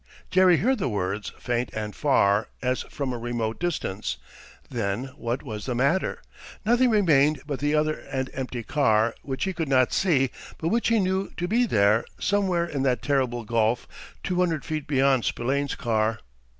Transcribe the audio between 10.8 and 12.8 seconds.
he knew to be there, somewhere